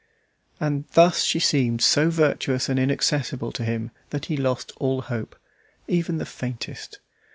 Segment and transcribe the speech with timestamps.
[0.59, 5.35] And thus she seemed so virtuous and inaccessible to him that he lost all hope,
[5.87, 6.97] even the faintest.